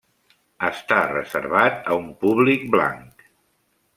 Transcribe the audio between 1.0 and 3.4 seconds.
reservat a un públic blanc.